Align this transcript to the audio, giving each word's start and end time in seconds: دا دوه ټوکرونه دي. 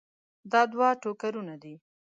دا 0.51 0.61
دوه 0.71 0.89
ټوکرونه 1.01 1.55
دي. 1.63 1.75